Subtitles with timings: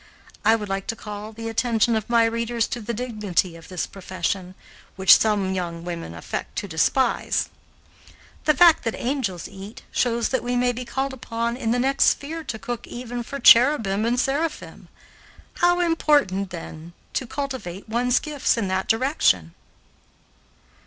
[0.43, 3.85] I would like to call the attention of my readers to the dignity of this
[3.85, 4.55] profession,
[4.95, 7.49] which some young women affect to despise.
[8.45, 12.05] The fact that angels eat, shows that we may be called upon in the next
[12.05, 14.87] sphere to cook even for cherubim and seraphim.
[15.59, 19.53] How important, then, to cultivate one's gifts in that direction!